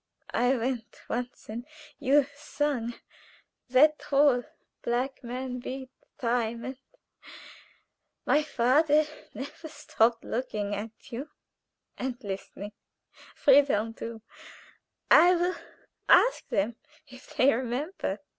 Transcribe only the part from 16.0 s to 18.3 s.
ask them if they remember."